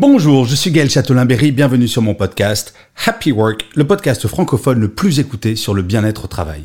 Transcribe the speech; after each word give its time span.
Bonjour, 0.00 0.46
je 0.46 0.54
suis 0.54 0.70
Gaël 0.70 0.88
Châtelain-Berry, 0.88 1.52
bienvenue 1.52 1.86
sur 1.86 2.00
mon 2.00 2.14
podcast 2.14 2.72
Happy 3.04 3.32
Work, 3.32 3.66
le 3.74 3.86
podcast 3.86 4.26
francophone 4.26 4.80
le 4.80 4.88
plus 4.88 5.20
écouté 5.20 5.56
sur 5.56 5.74
le 5.74 5.82
bien-être 5.82 6.24
au 6.24 6.26
travail. 6.26 6.62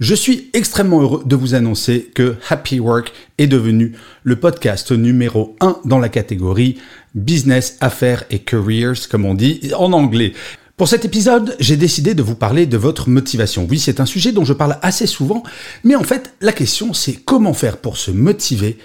Je 0.00 0.14
suis 0.14 0.50
extrêmement 0.52 1.00
heureux 1.00 1.22
de 1.24 1.34
vous 1.34 1.54
annoncer 1.54 2.10
que 2.14 2.36
Happy 2.50 2.80
Work 2.80 3.10
est 3.38 3.46
devenu 3.46 3.94
le 4.22 4.36
podcast 4.36 4.92
numéro 4.92 5.56
1 5.60 5.78
dans 5.86 5.98
la 5.98 6.10
catégorie 6.10 6.76
Business, 7.14 7.78
Affaires 7.80 8.24
et 8.28 8.40
Careers, 8.40 9.08
comme 9.10 9.24
on 9.24 9.32
dit 9.32 9.72
en 9.74 9.94
anglais. 9.94 10.34
Pour 10.76 10.88
cet 10.88 11.06
épisode, 11.06 11.56
j'ai 11.60 11.78
décidé 11.78 12.12
de 12.12 12.22
vous 12.22 12.34
parler 12.34 12.66
de 12.66 12.76
votre 12.76 13.08
motivation. 13.08 13.66
Oui, 13.70 13.78
c'est 13.78 14.00
un 14.00 14.06
sujet 14.06 14.32
dont 14.32 14.44
je 14.44 14.52
parle 14.52 14.76
assez 14.82 15.06
souvent, 15.06 15.42
mais 15.84 15.94
en 15.94 16.02
fait, 16.02 16.34
la 16.42 16.52
question 16.52 16.92
c'est 16.92 17.14
comment 17.14 17.54
faire 17.54 17.78
pour 17.78 17.96
se 17.96 18.10
motiver 18.10 18.76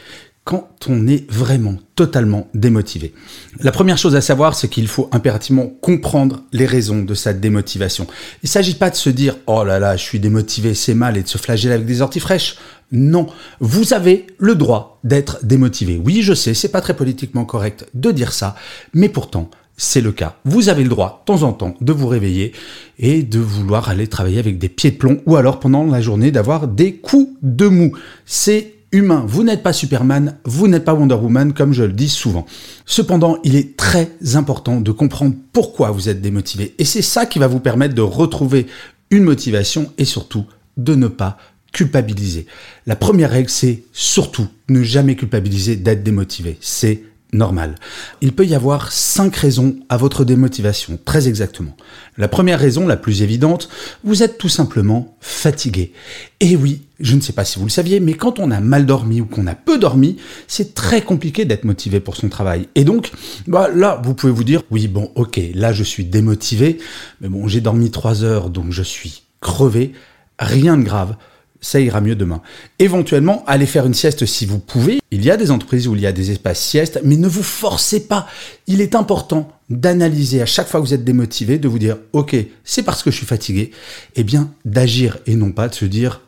quand 0.50 0.88
on 0.90 1.06
est 1.06 1.30
vraiment 1.32 1.76
totalement 1.94 2.48
démotivé. 2.56 3.14
La 3.60 3.72
première 3.72 4.00
chose 4.00 4.16
à 4.16 4.22
savoir, 4.22 4.56
c'est 4.56 4.68
qu'il 4.68 4.88
faut 4.88 5.08
impérativement 5.12 5.68
comprendre 5.68 6.42
les 6.54 6.66
raisons 6.66 7.04
de 7.04 7.14
sa 7.14 7.34
démotivation. 7.34 8.08
Il 8.42 8.48
ne 8.48 8.50
s'agit 8.50 8.74
pas 8.74 8.90
de 8.90 8.96
se 8.96 9.12
dire 9.12 9.36
oh 9.46 9.64
là 9.64 9.78
là, 9.78 9.96
je 9.96 10.02
suis 10.02 10.20
démotivé, 10.20 10.74
c'est 10.74 10.96
mal 10.96 11.18
et 11.18 11.22
de 11.22 11.28
se 11.28 11.38
flageller 11.38 11.76
avec 11.76 11.86
des 11.86 12.02
orties 12.02 12.20
fraîches. 12.20 12.56
Non, 12.92 13.28
vous 13.60 13.94
avez 13.94 14.26
le 14.40 14.56
droit 14.56 15.00
d'être 15.04 15.46
démotivé. 15.46 16.02
Oui, 16.04 16.24
je 16.24 16.34
sais, 16.34 16.56
c'est 16.56 16.70
pas 16.70 16.82
très 16.82 16.96
politiquement 16.96 17.46
correct 17.46 17.86
de 17.94 18.10
dire 18.10 18.34
ça, 18.34 18.56
mais 18.96 19.10
pourtant, 19.10 19.52
c'est 19.78 20.02
le 20.02 20.12
cas. 20.12 20.38
Vous 20.46 20.70
avez 20.70 20.82
le 20.82 20.90
droit, 20.90 21.22
de 21.22 21.32
temps 21.32 21.44
en 21.44 21.54
temps, 21.54 21.76
de 21.80 21.94
vous 21.94 22.08
réveiller 22.08 22.54
et 22.98 23.22
de 23.22 23.38
vouloir 23.38 23.88
aller 23.90 24.08
travailler 24.08 24.40
avec 24.40 24.58
des 24.58 24.68
pieds 24.68 24.90
de 24.90 24.98
plomb 24.98 25.22
ou 25.28 25.36
alors 25.36 25.60
pendant 25.60 25.86
la 25.86 26.02
journée 26.02 26.32
d'avoir 26.32 26.68
des 26.68 26.96
coups 26.96 27.30
de 27.44 27.68
mou. 27.68 27.96
C'est 28.26 28.79
humain. 28.92 29.24
Vous 29.28 29.44
n'êtes 29.44 29.64
pas 29.64 29.74
Superman, 29.74 30.38
vous 30.46 30.68
n'êtes 30.68 30.86
pas 30.86 30.94
Wonder 30.94 31.16
Woman, 31.16 31.54
comme 31.54 31.74
je 31.74 31.84
le 31.84 31.94
dis 31.94 32.10
souvent. 32.10 32.46
Cependant, 32.86 33.38
il 33.44 33.56
est 33.56 33.78
très 33.78 34.12
important 34.36 34.82
de 34.82 34.92
comprendre 34.92 35.36
pourquoi 35.54 35.92
vous 35.92 36.10
êtes 36.10 36.22
démotivé. 36.22 36.76
Et 36.78 36.86
c'est 36.86 37.02
ça 37.02 37.26
qui 37.26 37.40
va 37.40 37.48
vous 37.48 37.60
permettre 37.60 37.96
de 37.96 38.02
retrouver 38.02 38.68
une 39.12 39.24
motivation 39.24 39.92
et 39.98 40.06
surtout 40.06 40.46
de 40.78 40.96
ne 40.96 41.08
pas 41.08 41.38
culpabiliser. 41.72 42.48
La 42.88 42.96
première 42.96 43.32
règle, 43.32 43.50
c'est 43.50 43.84
surtout 43.94 44.48
ne 44.70 44.82
jamais 44.82 45.16
culpabiliser 45.16 45.76
d'être 45.76 46.04
démotivé. 46.04 46.58
C'est 46.62 47.04
normal. 47.32 47.76
Il 48.22 48.34
peut 48.34 48.46
y 48.46 48.56
avoir 48.56 48.92
cinq 48.92 49.36
raisons 49.36 49.76
à 49.90 49.98
votre 49.98 50.24
démotivation, 50.24 51.00
très 51.06 51.28
exactement. 51.28 51.76
La 52.18 52.28
première 52.28 52.60
raison, 52.60 52.88
la 52.88 52.98
plus 52.98 53.22
évidente, 53.22 53.70
vous 54.04 54.24
êtes 54.24 54.38
tout 54.38 54.50
simplement 54.50 55.16
fatigué. 55.22 55.94
Et 56.40 56.56
oui, 56.56 56.82
je 57.00 57.16
ne 57.16 57.22
sais 57.22 57.34
pas 57.34 57.46
si 57.46 57.60
vous 57.60 57.66
le 57.66 57.72
saviez, 57.72 58.00
mais 58.00 58.14
quand 58.14 58.40
on 58.40 58.52
a 58.52 58.60
mal 58.60 58.86
dormi 58.86 59.22
ou 59.22 59.26
qu'on 59.26 59.48
a 59.48 59.56
peu 59.56 59.78
dormi, 59.78 60.18
c'est 60.48 60.74
très 60.74 61.02
compliqué 61.02 61.46
d'être 61.46 61.64
motivé 61.64 62.00
pour 62.00 62.16
son 62.16 62.30
travail. 62.30 62.68
Et 62.76 62.84
donc, 62.84 63.12
bah 63.48 63.70
là, 63.74 64.02
vous 64.04 64.14
pouvez 64.14 64.34
vous 64.34 64.44
dire, 64.44 64.64
oui, 64.72 64.88
bon, 64.88 65.12
ok, 65.16 65.40
là 65.54 65.72
je 65.72 65.84
suis 65.84 66.06
démotivé, 66.06 66.80
mais 67.22 67.30
bon, 67.30 67.48
j'ai 67.48 67.62
dormi 67.62 67.92
trois 67.92 68.24
heures, 68.24 68.50
donc 68.50 68.72
je 68.72 68.84
suis 68.84 69.24
crevé, 69.40 69.94
rien 70.40 70.78
de 70.78 70.84
grave 70.84 71.16
ça 71.62 71.80
ira 71.80 72.02
mieux 72.02 72.16
demain. 72.16 72.42
Éventuellement, 72.80 73.44
allez 73.48 73.66
faire 73.66 73.86
une 73.86 73.94
sieste 73.94 74.26
si 74.26 74.46
vous 74.46 74.60
pouvez. 74.60 75.00
Il 75.12 75.24
y 75.24 75.32
a 75.32 75.38
des 75.38 75.52
entreprises 75.52 75.88
où 75.88 75.96
il 75.96 76.02
y 76.02 76.08
a 76.08 76.12
des 76.12 76.32
espaces 76.32 76.60
sieste, 76.60 77.02
mais 77.04 77.18
ne 77.18 77.28
vous 77.28 77.44
forcez 77.44 78.02
pas. 78.02 78.28
Il 78.68 78.82
est 78.82 78.96
important 78.96 79.52
d'analyser 79.70 80.42
à 80.42 80.46
chaque 80.46 80.68
fois 80.68 80.80
que 80.80 80.86
vous 80.86 80.94
êtes 80.94 81.04
démotivé, 81.04 81.58
de 81.58 81.68
vous 81.68 81.80
dire, 81.80 81.98
ok, 82.14 82.36
c'est 82.64 82.84
parce 82.84 83.04
que 83.04 83.12
je 83.12 83.18
suis 83.18 83.26
fatigué, 83.26 83.72
et 84.16 84.24
bien 84.24 84.52
d'agir 84.66 85.20
et 85.28 85.36
non 85.36 85.52
pas 85.52 85.68
de 85.68 85.76
se 85.76 85.86
dire, 85.86 86.22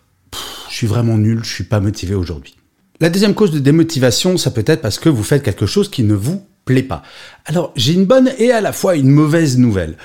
je 0.69 0.75
suis 0.75 0.87
vraiment 0.87 1.17
nul, 1.17 1.39
je 1.43 1.53
suis 1.53 1.63
pas 1.63 1.79
motivé 1.79 2.15
aujourd'hui. 2.15 2.55
La 2.99 3.09
deuxième 3.09 3.33
cause 3.33 3.51
de 3.51 3.59
démotivation, 3.59 4.37
ça 4.37 4.51
peut 4.51 4.63
être 4.67 4.81
parce 4.81 4.99
que 4.99 5.09
vous 5.09 5.23
faites 5.23 5.41
quelque 5.41 5.65
chose 5.65 5.89
qui 5.89 6.03
ne 6.03 6.13
vous 6.13 6.45
plaît 6.65 6.83
pas. 6.83 7.01
Alors, 7.45 7.73
j'ai 7.75 7.93
une 7.93 8.05
bonne 8.05 8.29
et 8.37 8.51
à 8.51 8.61
la 8.61 8.73
fois 8.73 8.95
une 8.95 9.09
mauvaise 9.09 9.57
nouvelle. 9.57 9.97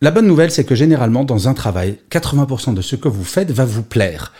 La 0.00 0.10
bonne 0.10 0.26
nouvelle, 0.26 0.50
c'est 0.50 0.64
que 0.64 0.74
généralement, 0.74 1.24
dans 1.24 1.48
un 1.48 1.54
travail, 1.54 1.98
80% 2.10 2.72
de 2.72 2.80
ce 2.80 2.96
que 2.96 3.08
vous 3.08 3.24
faites 3.24 3.50
va 3.50 3.64
vous 3.64 3.82
plaire. 3.82 4.32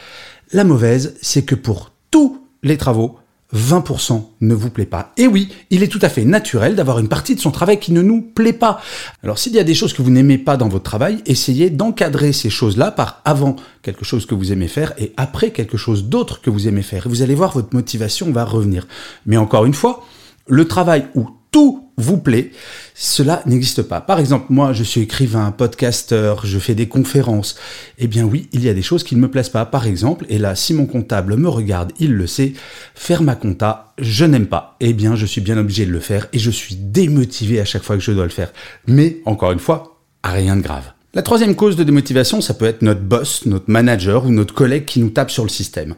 La 0.53 0.65
mauvaise, 0.65 1.15
c'est 1.21 1.45
que 1.45 1.55
pour 1.55 1.93
tous 2.11 2.41
les 2.63 2.79
travaux, 2.79 3.19
20% 3.55 4.23
ne 4.41 4.55
vous 4.55 4.71
plaît 4.71 4.87
pas. 4.87 5.13
Et 5.17 5.27
oui, 5.27 5.51
il 5.71 5.83
est 5.83 5.89
tout 5.89 5.99
à 6.03 6.09
fait 6.09 6.25
naturel 6.25 6.75
d'avoir 6.75 6.99
une 6.99 7.09
partie 7.09 7.35
de 7.35 7.41
son 7.41 7.51
travail 7.51 7.79
qui 7.79 7.93
ne 7.93 8.03
nous 8.03 8.21
plaît 8.21 8.53
pas. 8.53 8.81
Alors 9.23 9.39
s'il 9.39 9.55
y 9.55 9.59
a 9.59 9.65
des 9.65 9.75
choses 9.75 9.93
que 9.93 10.03
vous 10.03 10.11
n'aimez 10.11 10.39
pas 10.39 10.57
dans 10.57 10.69
votre 10.69 10.85
travail, 10.85 11.23
essayez 11.27 11.71
d'encadrer 11.71 12.33
ces 12.33 12.51
choses-là 12.51 12.91
par 12.91 13.23
avant 13.25 13.57
quelque 13.83 14.05
chose 14.05 14.27
que 14.27 14.35
vous 14.35 14.53
aimez 14.53 14.69
faire 14.69 14.93
et 14.99 15.13
après 15.17 15.51
quelque 15.51 15.79
chose 15.79 16.05
d'autre 16.05 16.43
que 16.43 16.51
vous 16.51 16.69
aimez 16.69 16.83
faire. 16.83 17.07
Et 17.07 17.09
vous 17.09 17.23
allez 17.23 17.35
voir, 17.35 17.53
votre 17.53 17.75
motivation 17.75 18.31
va 18.33 18.45
revenir. 18.45 18.87
Mais 19.25 19.39
encore 19.39 19.65
une 19.65 19.75
fois, 19.75 20.05
le 20.47 20.67
travail 20.67 21.07
où 21.15 21.31
tout 21.51 21.88
vous 21.99 22.17
plaît, 22.17 22.53
cela 22.95 23.43
n'existe 23.45 23.83
pas. 23.83 24.01
Par 24.01 24.21
exemple, 24.21 24.47
moi, 24.49 24.73
je 24.73 24.85
suis 24.85 25.03
écrivain, 25.03 25.51
podcasteur, 25.51 26.47
je 26.47 26.59
fais 26.59 26.75
des 26.75 26.89
conférences. 26.89 27.57
Eh 27.99 28.07
bien 28.07 28.25
oui, 28.25 28.49
il 28.53 28.65
y 28.65 28.69
a 28.69 28.75
des 28.75 28.83
choses 28.83 29.05
qui 29.05 29.17
ne 29.17 29.21
me 29.21 29.31
plaisent 29.31 29.49
pas. 29.49 29.67
Par 29.67 29.87
exemple, 29.87 30.25
et 30.29 30.39
là, 30.39 30.55
si 30.55 30.73
mon 30.73 30.87
comptable 30.87 31.37
me 31.37 31.49
regarde, 31.49 31.93
il 31.99 32.15
le 32.15 32.27
sait, 32.27 32.55
faire 32.95 33.23
ma 33.23 33.35
compta, 33.35 33.93
je 33.99 34.25
n'aime 34.25 34.47
pas. 34.47 34.77
Eh 34.81 34.93
bien, 34.93 35.17
je 35.17 35.27
suis 35.27 35.41
bien 35.41 35.59
obligé 35.59 35.85
de 35.85 35.93
le 35.93 36.01
faire 36.01 36.29
et 36.33 36.39
je 36.39 36.51
suis 36.51 36.77
démotivé 36.77 37.61
à 37.61 37.65
chaque 37.65 37.83
fois 37.83 37.97
que 37.97 38.03
je 38.03 38.13
dois 38.13 38.25
le 38.25 38.31
faire. 38.31 38.53
Mais, 38.87 39.19
encore 39.25 39.53
une 39.53 39.59
fois, 39.59 39.99
rien 40.23 40.57
de 40.57 40.63
grave. 40.63 40.93
La 41.15 41.23
troisième 41.23 41.57
cause 41.57 41.75
de 41.75 41.85
démotivation, 41.85 42.41
ça 42.41 42.55
peut 42.55 42.67
être 42.67 42.83
notre 42.83 43.01
boss, 43.01 43.47
notre 43.47 43.71
manager 43.71 44.25
ou 44.27 44.31
notre 44.31 44.55
collègue 44.55 44.85
qui 44.85 45.01
nous 45.01 45.11
tape 45.11 45.31
sur 45.31 45.43
le 45.43 45.49
système. 45.49 45.95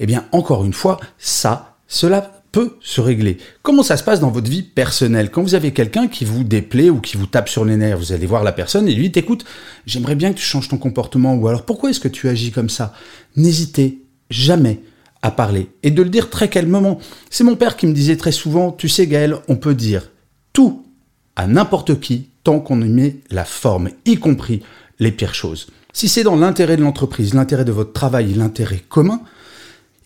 Eh 0.00 0.06
bien, 0.06 0.24
encore 0.32 0.64
une 0.64 0.72
fois, 0.72 0.98
ça, 1.18 1.76
cela 1.86 2.33
peut 2.54 2.76
se 2.80 3.00
régler. 3.00 3.38
Comment 3.64 3.82
ça 3.82 3.96
se 3.96 4.04
passe 4.04 4.20
dans 4.20 4.30
votre 4.30 4.48
vie 4.48 4.62
personnelle? 4.62 5.32
Quand 5.32 5.42
vous 5.42 5.56
avez 5.56 5.72
quelqu'un 5.72 6.06
qui 6.06 6.24
vous 6.24 6.44
déplaît 6.44 6.88
ou 6.88 7.00
qui 7.00 7.16
vous 7.16 7.26
tape 7.26 7.48
sur 7.48 7.64
les 7.64 7.76
nerfs, 7.76 7.98
vous 7.98 8.12
allez 8.12 8.26
voir 8.26 8.44
la 8.44 8.52
personne 8.52 8.86
et 8.86 8.94
lui 8.94 9.10
t'écoute, 9.10 9.44
j'aimerais 9.86 10.14
bien 10.14 10.32
que 10.32 10.38
tu 10.38 10.44
changes 10.44 10.68
ton 10.68 10.78
comportement 10.78 11.34
ou 11.34 11.48
alors 11.48 11.64
pourquoi 11.64 11.90
est-ce 11.90 11.98
que 11.98 12.06
tu 12.06 12.28
agis 12.28 12.52
comme 12.52 12.68
ça? 12.68 12.94
N'hésitez 13.34 14.02
jamais 14.30 14.82
à 15.20 15.32
parler 15.32 15.66
et 15.82 15.90
de 15.90 16.00
le 16.00 16.10
dire 16.10 16.30
très 16.30 16.48
calmement. 16.48 17.00
C'est 17.28 17.42
mon 17.42 17.56
père 17.56 17.76
qui 17.76 17.88
me 17.88 17.92
disait 17.92 18.16
très 18.16 18.30
souvent, 18.30 18.70
tu 18.70 18.88
sais 18.88 19.08
Gaël, 19.08 19.34
on 19.48 19.56
peut 19.56 19.74
dire 19.74 20.12
tout 20.52 20.86
à 21.34 21.48
n'importe 21.48 21.98
qui 21.98 22.28
tant 22.44 22.60
qu'on 22.60 22.80
y 22.82 22.88
met 22.88 23.16
la 23.32 23.44
forme, 23.44 23.90
y 24.06 24.16
compris 24.16 24.62
les 25.00 25.10
pires 25.10 25.34
choses. 25.34 25.66
Si 25.92 26.08
c'est 26.08 26.22
dans 26.22 26.36
l'intérêt 26.36 26.76
de 26.76 26.82
l'entreprise, 26.82 27.34
l'intérêt 27.34 27.64
de 27.64 27.72
votre 27.72 27.92
travail 27.92 28.32
l'intérêt 28.32 28.84
commun, 28.88 29.22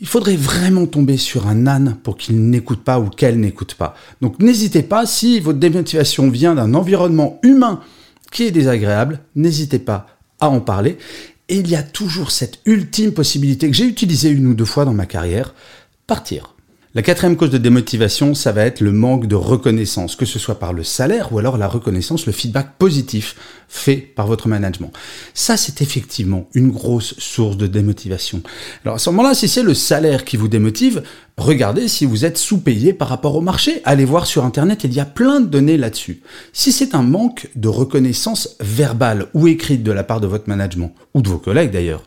il 0.01 0.07
faudrait 0.07 0.37
vraiment 0.37 0.87
tomber 0.87 1.17
sur 1.17 1.49
un 1.49 1.67
âne 1.67 1.97
pour 2.03 2.17
qu'il 2.17 2.41
n'écoute 2.51 2.83
pas 2.85 3.01
ou 3.01 3.09
qu'elle 3.09 3.41
n'écoute 3.41 3.75
pas. 3.75 3.95
Donc 4.21 4.39
n'hésitez 4.41 4.83
pas, 4.83 5.07
si 5.07 5.41
votre 5.41 5.59
démotivation 5.59 6.31
vient 6.31 6.55
d'un 6.55 6.75
environnement 6.75 7.41
humain 7.43 7.81
qui 8.31 8.45
est 8.45 8.51
désagréable, 8.51 9.21
n'hésitez 9.35 9.79
pas 9.79 10.07
à 10.41 10.49
en 10.49 10.61
parler. 10.61 10.99
Et 11.49 11.57
il 11.57 11.69
y 11.69 11.77
a 11.77 11.83
toujours 11.83 12.31
cette 12.31 12.61
ultime 12.67 13.13
possibilité 13.13 13.69
que 13.69 13.77
j'ai 13.77 13.87
utilisée 13.87 14.29
une 14.29 14.47
ou 14.47 14.55
deux 14.55 14.65
fois 14.65 14.85
dans 14.85 14.93
ma 14.93 15.07
carrière, 15.07 15.55
partir. 16.07 16.55
La 16.95 17.03
quatrième 17.03 17.37
cause 17.37 17.51
de 17.51 17.59
démotivation, 17.59 18.33
ça 18.33 18.51
va 18.51 18.65
être 18.65 18.81
le 18.81 18.93
manque 18.93 19.27
de 19.27 19.35
reconnaissance, 19.35 20.17
que 20.17 20.25
ce 20.25 20.39
soit 20.39 20.59
par 20.59 20.73
le 20.73 20.83
salaire 20.83 21.35
ou 21.35 21.39
alors 21.39 21.59
la 21.59 21.69
reconnaissance, 21.69 22.25
le 22.25 22.33
feedback 22.33 22.79
positif 22.79 23.37
fait 23.69 23.97
par 23.97 24.27
votre 24.27 24.49
management. 24.49 24.91
Ça, 25.35 25.59
c'est 25.59 25.83
effectivement 25.83 26.49
une 26.55 26.71
grosse 26.71 27.15
source 27.19 27.59
de 27.59 27.67
démotivation. 27.67 28.41
Alors 28.87 28.95
à 28.95 28.99
ce 28.99 29.11
moment-là, 29.11 29.35
si 29.35 29.49
c'est 29.49 29.63
le 29.63 29.75
salaire 29.75 30.25
qui 30.25 30.39
vous 30.39 30.49
démotive, 30.49 31.03
regardez 31.37 31.89
si 31.89 32.07
vous 32.07 32.25
êtes 32.25 32.39
sous-payé 32.39 32.95
par 32.95 33.09
rapport 33.09 33.37
au 33.37 33.43
marché. 33.43 33.83
Allez 33.85 34.07
voir 34.07 34.25
sur 34.25 34.47
Internet, 34.47 34.85
il 34.85 34.95
y 34.95 35.01
a 35.01 35.05
plein 35.05 35.41
de 35.41 35.47
données 35.47 35.77
là-dessus. 35.77 36.23
Si 36.55 36.73
c'est 36.73 36.95
un 36.95 37.03
manque 37.03 37.51
de 37.55 37.69
reconnaissance 37.69 38.57
verbale 38.61 39.27
ou 39.35 39.47
écrite 39.47 39.83
de 39.83 39.93
la 39.93 40.05
part 40.05 40.23
de 40.23 40.27
votre 40.27 40.49
management, 40.49 40.95
ou 41.13 41.21
de 41.21 41.29
vos 41.29 41.39
collègues 41.39 41.71
d'ailleurs, 41.71 42.03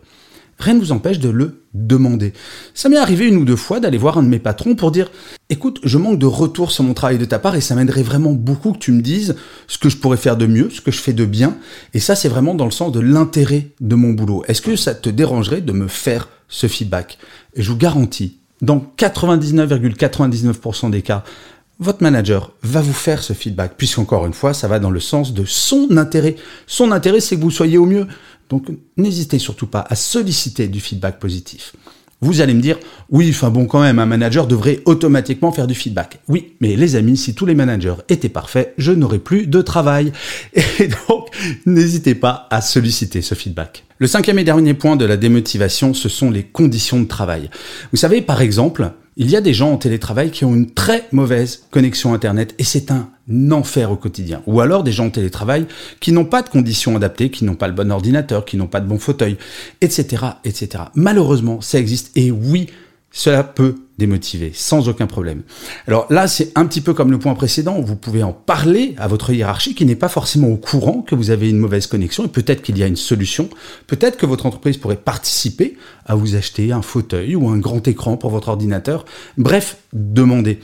rien 0.61 0.75
ne 0.75 0.79
vous 0.79 0.91
empêche 0.91 1.19
de 1.19 1.29
le 1.29 1.65
demander. 1.73 2.33
Ça 2.73 2.89
m'est 2.89 2.97
arrivé 2.97 3.27
une 3.27 3.37
ou 3.37 3.45
deux 3.45 3.55
fois 3.55 3.79
d'aller 3.79 3.97
voir 3.97 4.17
un 4.17 4.23
de 4.23 4.27
mes 4.27 4.39
patrons 4.39 4.75
pour 4.75 4.91
dire 4.91 5.11
écoute, 5.49 5.79
je 5.83 5.97
manque 5.97 6.19
de 6.19 6.25
retour 6.25 6.71
sur 6.71 6.83
mon 6.83 6.93
travail 6.93 7.17
de 7.17 7.25
ta 7.25 7.39
part 7.39 7.55
et 7.55 7.61
ça 7.61 7.75
m'aiderait 7.75 8.03
vraiment 8.03 8.33
beaucoup 8.33 8.73
que 8.73 8.77
tu 8.77 8.91
me 8.91 9.01
dises 9.01 9.35
ce 9.67 9.77
que 9.77 9.89
je 9.89 9.97
pourrais 9.97 10.17
faire 10.17 10.37
de 10.37 10.45
mieux, 10.45 10.69
ce 10.69 10.81
que 10.81 10.91
je 10.91 10.99
fais 10.99 11.13
de 11.13 11.25
bien. 11.25 11.57
Et 11.93 11.99
ça, 11.99 12.15
c'est 12.15 12.29
vraiment 12.29 12.55
dans 12.55 12.65
le 12.65 12.71
sens 12.71 12.91
de 12.91 12.99
l'intérêt 12.99 13.69
de 13.79 13.95
mon 13.95 14.11
boulot. 14.11 14.43
Est-ce 14.47 14.61
que 14.61 14.75
ça 14.75 14.93
te 14.93 15.09
dérangerait 15.09 15.61
de 15.61 15.71
me 15.71 15.87
faire 15.87 16.29
ce 16.47 16.67
feedback? 16.67 17.17
Je 17.55 17.71
vous 17.71 17.77
garantis, 17.77 18.37
dans 18.61 18.85
99,99% 18.97 20.91
des 20.91 21.01
cas, 21.01 21.23
votre 21.81 22.03
manager 22.03 22.53
va 22.61 22.79
vous 22.79 22.93
faire 22.93 23.23
ce 23.23 23.33
feedback, 23.33 23.73
puisqu'encore 23.75 24.27
une 24.27 24.33
fois, 24.33 24.53
ça 24.53 24.67
va 24.67 24.79
dans 24.79 24.91
le 24.91 24.99
sens 24.99 25.33
de 25.33 25.43
son 25.45 25.97
intérêt. 25.97 26.35
Son 26.67 26.91
intérêt, 26.91 27.19
c'est 27.19 27.35
que 27.35 27.41
vous 27.41 27.51
soyez 27.51 27.79
au 27.79 27.87
mieux. 27.87 28.07
Donc 28.49 28.67
n'hésitez 28.97 29.39
surtout 29.39 29.65
pas 29.65 29.85
à 29.89 29.95
solliciter 29.95 30.67
du 30.67 30.79
feedback 30.79 31.19
positif. 31.19 31.73
Vous 32.23 32.39
allez 32.39 32.53
me 32.53 32.61
dire, 32.61 32.77
oui, 33.09 33.31
enfin 33.31 33.49
bon, 33.49 33.65
quand 33.65 33.81
même, 33.81 33.97
un 33.97 34.05
manager 34.05 34.45
devrait 34.45 34.81
automatiquement 34.85 35.51
faire 35.51 35.65
du 35.65 35.73
feedback. 35.73 36.19
Oui, 36.27 36.53
mais 36.61 36.75
les 36.75 36.95
amis, 36.95 37.17
si 37.17 37.33
tous 37.33 37.47
les 37.47 37.55
managers 37.55 37.95
étaient 38.09 38.29
parfaits, 38.29 38.75
je 38.77 38.91
n'aurais 38.91 39.17
plus 39.17 39.47
de 39.47 39.59
travail. 39.63 40.11
Et 40.53 40.87
donc, 40.87 41.29
n'hésitez 41.65 42.13
pas 42.13 42.47
à 42.51 42.61
solliciter 42.61 43.23
ce 43.23 43.33
feedback. 43.33 43.85
Le 43.97 44.05
cinquième 44.05 44.37
et 44.37 44.43
dernier 44.43 44.75
point 44.75 44.97
de 44.97 45.05
la 45.05 45.17
démotivation, 45.17 45.95
ce 45.95 46.09
sont 46.09 46.29
les 46.29 46.43
conditions 46.43 46.99
de 46.99 47.07
travail. 47.07 47.49
Vous 47.91 47.97
savez, 47.97 48.21
par 48.21 48.41
exemple, 48.41 48.91
il 49.21 49.29
y 49.29 49.35
a 49.35 49.41
des 49.41 49.53
gens 49.53 49.71
en 49.73 49.77
télétravail 49.77 50.31
qui 50.31 50.45
ont 50.45 50.55
une 50.55 50.71
très 50.71 51.07
mauvaise 51.11 51.67
connexion 51.69 52.15
Internet 52.15 52.55
et 52.57 52.63
c'est 52.63 52.89
un 52.89 53.07
enfer 53.51 53.91
au 53.91 53.95
quotidien. 53.95 54.41
Ou 54.47 54.61
alors 54.61 54.83
des 54.83 54.91
gens 54.91 55.05
en 55.05 55.09
télétravail 55.11 55.67
qui 55.99 56.11
n'ont 56.11 56.25
pas 56.25 56.41
de 56.41 56.49
conditions 56.49 56.95
adaptées, 56.95 57.29
qui 57.29 57.45
n'ont 57.45 57.53
pas 57.53 57.67
le 57.67 57.75
bon 57.75 57.91
ordinateur, 57.91 58.45
qui 58.45 58.57
n'ont 58.57 58.65
pas 58.65 58.79
de 58.79 58.87
bon 58.87 58.97
fauteuil, 58.97 59.37
etc., 59.79 60.25
etc. 60.43 60.85
Malheureusement, 60.95 61.61
ça 61.61 61.77
existe 61.77 62.09
et 62.17 62.31
oui, 62.31 62.65
cela 63.11 63.43
peut 63.43 63.75
démotiver 64.01 64.51
sans 64.53 64.89
aucun 64.89 65.07
problème. 65.07 65.43
Alors 65.87 66.07
là, 66.09 66.27
c'est 66.27 66.51
un 66.55 66.65
petit 66.65 66.81
peu 66.81 66.93
comme 66.93 67.11
le 67.11 67.19
point 67.19 67.35
précédent, 67.35 67.79
vous 67.79 67.95
pouvez 67.95 68.23
en 68.23 68.33
parler 68.33 68.95
à 68.97 69.07
votre 69.07 69.31
hiérarchie 69.31 69.75
qui 69.75 69.85
n'est 69.85 69.95
pas 69.95 70.09
forcément 70.09 70.49
au 70.49 70.57
courant 70.57 71.01
que 71.01 71.15
vous 71.15 71.29
avez 71.29 71.49
une 71.49 71.59
mauvaise 71.59 71.87
connexion 71.87 72.25
et 72.25 72.27
peut-être 72.27 72.63
qu'il 72.63 72.77
y 72.77 72.83
a 72.83 72.87
une 72.87 72.95
solution, 72.95 73.49
peut-être 73.87 74.17
que 74.17 74.25
votre 74.25 74.47
entreprise 74.47 74.77
pourrait 74.77 74.97
participer 74.97 75.77
à 76.05 76.15
vous 76.15 76.35
acheter 76.35 76.71
un 76.71 76.81
fauteuil 76.81 77.35
ou 77.35 77.47
un 77.49 77.57
grand 77.57 77.87
écran 77.87 78.17
pour 78.17 78.31
votre 78.31 78.49
ordinateur. 78.49 79.05
Bref, 79.37 79.77
demandez. 79.93 80.59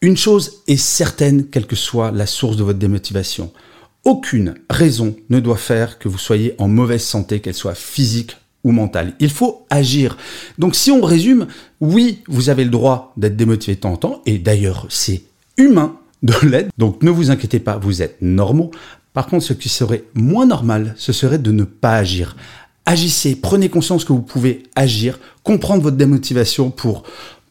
Une 0.00 0.16
chose 0.16 0.62
est 0.66 0.76
certaine, 0.76 1.46
quelle 1.46 1.66
que 1.66 1.76
soit 1.76 2.10
la 2.10 2.26
source 2.26 2.56
de 2.56 2.62
votre 2.62 2.78
démotivation. 2.78 3.52
Aucune 4.04 4.54
raison 4.70 5.14
ne 5.28 5.40
doit 5.40 5.56
faire 5.56 5.98
que 5.98 6.08
vous 6.08 6.18
soyez 6.18 6.54
en 6.58 6.68
mauvaise 6.68 7.02
santé, 7.02 7.40
qu'elle 7.40 7.54
soit 7.54 7.74
physique 7.74 8.36
ou 8.64 8.72
mental. 8.72 9.14
Il 9.20 9.30
faut 9.30 9.66
agir. 9.70 10.16
Donc 10.58 10.74
si 10.74 10.90
on 10.90 11.00
résume, 11.00 11.46
oui, 11.80 12.22
vous 12.28 12.50
avez 12.50 12.64
le 12.64 12.70
droit 12.70 13.12
d'être 13.16 13.36
démotivé 13.36 13.76
de 13.76 13.80
temps 13.80 13.92
en 13.92 13.96
temps, 13.96 14.22
et 14.26 14.38
d'ailleurs 14.38 14.86
c'est 14.88 15.22
humain 15.56 15.96
de 16.22 16.34
l'aide, 16.46 16.70
donc 16.78 17.02
ne 17.02 17.10
vous 17.10 17.30
inquiétez 17.30 17.60
pas, 17.60 17.76
vous 17.76 18.02
êtes 18.02 18.16
normaux. 18.20 18.70
Par 19.12 19.26
contre, 19.26 19.44
ce 19.44 19.52
qui 19.52 19.68
serait 19.68 20.04
moins 20.14 20.46
normal, 20.46 20.94
ce 20.96 21.12
serait 21.12 21.38
de 21.38 21.52
ne 21.52 21.64
pas 21.64 21.96
agir. 21.96 22.36
Agissez, 22.86 23.36
prenez 23.36 23.68
conscience 23.68 24.04
que 24.04 24.12
vous 24.12 24.22
pouvez 24.22 24.62
agir, 24.74 25.18
comprendre 25.42 25.82
votre 25.82 25.96
démotivation 25.96 26.70
pour 26.70 27.04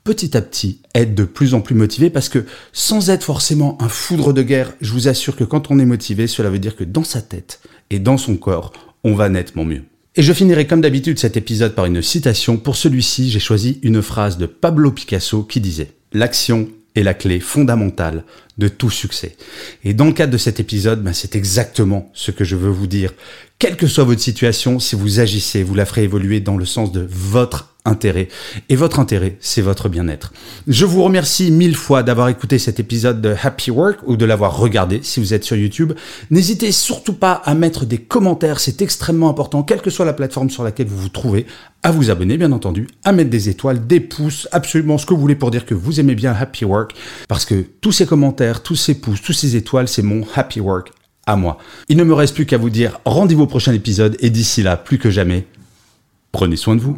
petit 0.04 0.38
à 0.38 0.42
petit 0.42 0.80
être 0.96 1.16
de 1.16 1.26
plus 1.26 1.54
en 1.54 1.60
plus 1.60 1.76
motivé 1.76 2.10
parce 2.10 2.30
que 2.30 2.46
sans 2.72 3.10
être 3.10 3.26
forcément 3.26 3.78
un 3.82 3.90
foudre 3.90 4.32
de 4.32 4.42
guerre, 4.42 4.74
je 4.80 4.94
vous 4.94 5.10
assure 5.10 5.36
que 5.36 5.44
quand 5.44 5.70
on 5.70 5.80
est 5.80 5.86
motivé, 5.86 6.28
cela 6.28 6.50
veut 6.50 6.60
dire 6.60 6.76
que 6.78 6.86
dans 6.86 7.04
sa 7.04 7.22
tête 7.22 7.60
et 7.90 8.00
dans 8.00 8.18
son 8.18 8.38
corps, 8.38 8.72
on 9.04 9.14
va 9.14 9.30
nettement 9.30 9.66
mieux. 9.66 9.84
Et 10.20 10.24
je 10.24 10.34
finirai 10.34 10.66
comme 10.66 10.82
d'habitude 10.82 11.20
cet 11.20 11.38
épisode 11.38 11.76
par 11.76 11.86
une 11.86 12.02
citation. 12.02 12.58
Pour 12.58 12.76
celui-ci, 12.76 13.30
j'ai 13.30 13.40
choisi 13.40 13.78
une 13.84 14.02
phrase 14.02 14.40
de 14.40 14.48
Pablo 14.48 14.92
Picasso 14.92 15.44
qui 15.44 15.62
disait⁇ 15.62 15.84
L'action 16.12 16.70
est 16.96 17.04
la 17.04 17.14
clé 17.14 17.40
fondamentale 17.40 18.24
de 18.58 18.68
tout 18.68 18.90
succès. 18.90 19.36
Et 19.84 19.94
dans 19.94 20.06
le 20.06 20.14
cadre 20.14 20.34
de 20.34 20.40
cet 20.40 20.60
épisode, 20.60 21.04
ben 21.04 21.14
c'est 21.14 21.36
exactement 21.36 22.10
ce 22.16 22.32
que 22.32 22.44
je 22.44 22.56
veux 22.56 22.72
vous 22.72 22.88
dire. 22.88 23.14
Quelle 23.60 23.78
que 23.78 23.86
soit 23.86 24.06
votre 24.06 24.22
situation, 24.22 24.80
si 24.80 24.96
vous 24.96 25.20
agissez, 25.20 25.62
vous 25.62 25.76
la 25.76 25.86
ferez 25.86 26.06
évoluer 26.06 26.40
dans 26.40 26.58
le 26.58 26.66
sens 26.66 26.92
de 26.92 27.08
votre 27.08 27.76
intérêt. 27.88 28.28
Et 28.70 28.76
votre 28.76 29.00
intérêt, 29.00 29.38
c'est 29.40 29.62
votre 29.62 29.90
bien-être. 29.90 30.34
Je 30.68 30.86
vous 30.86 31.04
remercie 31.04 31.52
mille 31.52 31.76
fois 31.76 32.04
d'avoir 32.04 32.30
écouté 32.30 32.60
cet 32.60 32.80
épisode 32.80 33.22
de 33.22 33.36
Happy 33.42 33.72
Work 33.72 34.00
ou 34.06 34.18
de 34.18 34.26
l'avoir 34.26 34.58
regardé 34.58 35.00
si 35.02 35.20
vous 35.20 35.34
êtes 35.34 35.44
sur 35.44 35.56
YouTube. 35.56 35.94
N'hésitez 36.30 36.72
surtout 36.72 37.14
pas 37.14 37.34
à 37.46 37.56
mettre 37.56 37.86
des 37.86 37.98
commentaires, 37.98 38.60
c'est 38.60 38.82
extrêmement 38.82 39.30
important, 39.30 39.64
quelle 39.64 39.82
que 39.82 39.90
soit 39.90 40.06
la 40.06 40.14
plateforme 40.14 40.50
sur 40.50 40.64
laquelle 40.64 40.88
vous 40.88 40.98
vous 40.98 41.10
trouvez, 41.10 41.46
à 41.84 41.92
vous 41.92 42.10
abonner 42.10 42.38
bien 42.38 42.52
entendu, 42.52 42.88
à 43.04 43.12
mettre 43.12 43.30
des 43.30 43.50
étoiles, 43.50 43.88
des 43.88 44.00
pouces, 44.00 44.48
absolument 44.52 44.98
ce 44.98 45.06
que 45.06 45.14
vous 45.14 45.22
voulez 45.22 45.36
pour 45.36 45.52
dire 45.52 45.66
que 45.66 45.74
vous 45.74 46.00
aimez 46.00 46.16
bien 46.16 46.34
Happy 46.34 46.66
Work, 46.66 46.94
parce 47.28 47.46
que 47.46 47.66
tous 47.82 47.92
ces 47.92 48.06
commentaires, 48.06 48.62
tous 48.62 48.76
ces 48.76 48.96
pouces, 48.96 49.22
tous 49.22 49.34
ces 49.34 49.56
étoiles, 49.56 49.88
c'est 49.88 50.02
mon 50.02 50.26
Happy 50.36 50.60
Work 50.60 50.92
à 51.26 51.36
moi. 51.36 51.58
Il 51.90 51.98
ne 51.98 52.04
me 52.04 52.14
reste 52.14 52.36
plus 52.36 52.46
qu'à 52.46 52.58
vous 52.58 52.70
dire 52.70 53.00
rendez-vous 53.06 53.44
au 53.44 53.48
prochain 53.48 53.74
épisode 53.74 54.18
et 54.20 54.30
d'ici 54.30 54.64
là, 54.64 54.78
plus 54.78 54.98
que 54.98 55.10
jamais, 55.10 55.46
prenez 56.32 56.56
soin 56.56 56.76
de 56.76 56.82
vous. 56.82 56.98